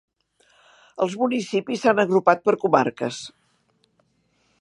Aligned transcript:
Els 1.05 1.17
municipis 1.23 1.83
s'han 1.85 2.01
agrupat 2.05 2.41
per 2.47 2.55
comarques. 2.65 3.21